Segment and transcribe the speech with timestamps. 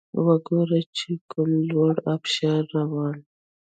[0.25, 3.15] وګوره چې کوم لوری ابشار روان